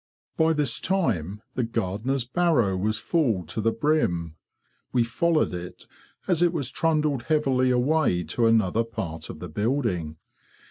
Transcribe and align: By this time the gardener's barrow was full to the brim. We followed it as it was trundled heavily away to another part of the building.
By 0.35 0.53
this 0.53 0.79
time 0.79 1.43
the 1.53 1.61
gardener's 1.63 2.25
barrow 2.25 2.75
was 2.75 2.97
full 2.97 3.43
to 3.45 3.61
the 3.61 3.71
brim. 3.71 4.35
We 4.91 5.03
followed 5.03 5.53
it 5.53 5.85
as 6.27 6.41
it 6.41 6.51
was 6.53 6.71
trundled 6.71 7.25
heavily 7.27 7.69
away 7.69 8.23
to 8.23 8.47
another 8.47 8.83
part 8.83 9.29
of 9.29 9.37
the 9.37 9.47
building. 9.47 10.17